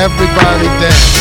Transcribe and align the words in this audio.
everybody 0.00 0.64
dance. 0.80 1.19